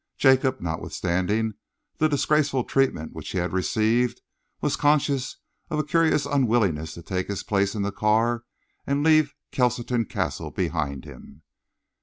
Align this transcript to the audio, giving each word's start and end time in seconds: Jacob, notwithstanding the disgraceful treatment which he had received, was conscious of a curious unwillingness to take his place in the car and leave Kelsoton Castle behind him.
Jacob, 0.17 0.59
notwithstanding 0.59 1.53
the 1.99 2.09
disgraceful 2.09 2.63
treatment 2.63 3.13
which 3.13 3.29
he 3.29 3.37
had 3.37 3.53
received, 3.53 4.19
was 4.59 4.75
conscious 4.75 5.37
of 5.69 5.77
a 5.77 5.83
curious 5.83 6.25
unwillingness 6.25 6.95
to 6.95 7.03
take 7.03 7.27
his 7.27 7.43
place 7.43 7.75
in 7.75 7.83
the 7.83 7.91
car 7.91 8.43
and 8.87 9.03
leave 9.03 9.35
Kelsoton 9.51 10.05
Castle 10.05 10.49
behind 10.49 11.05
him. 11.05 11.43